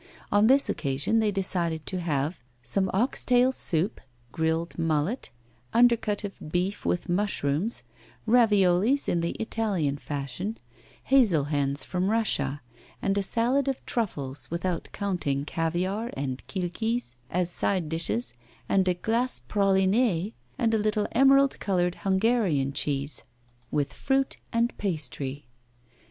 [0.31, 5.29] On this occasion they decided to have some ox tail soup, grilled mullet,
[5.75, 7.83] undercut of beef with mushrooms,
[8.27, 10.57] raviolis in the Italian fashion,
[11.03, 12.63] hazel hens from Russia,
[12.99, 18.33] and a salad of truffles, without counting caviare and kilkis as side dishes,
[18.67, 23.23] a glace pralinée, and a little emerald coloured Hungarian cheese,
[23.69, 25.45] with fruit and pastry.